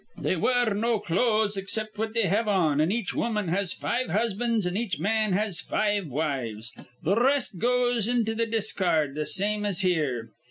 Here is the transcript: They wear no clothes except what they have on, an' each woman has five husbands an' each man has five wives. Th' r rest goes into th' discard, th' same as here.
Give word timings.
They 0.17 0.35
wear 0.35 0.73
no 0.73 0.97
clothes 0.97 1.57
except 1.57 1.99
what 1.99 2.15
they 2.15 2.23
have 2.23 2.47
on, 2.47 2.81
an' 2.81 2.91
each 2.91 3.13
woman 3.13 3.49
has 3.49 3.71
five 3.71 4.09
husbands 4.09 4.65
an' 4.65 4.75
each 4.75 4.97
man 4.99 5.33
has 5.33 5.61
five 5.61 6.07
wives. 6.07 6.71
Th' 7.03 7.09
r 7.09 7.23
rest 7.23 7.59
goes 7.59 8.07
into 8.07 8.33
th' 8.33 8.49
discard, 8.49 9.15
th' 9.15 9.27
same 9.27 9.63
as 9.63 9.81
here. 9.81 10.31